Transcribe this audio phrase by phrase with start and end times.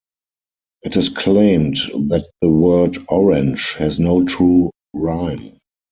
[0.81, 1.75] It is claimed
[2.09, 5.59] that the word "orange" has no true rhyme.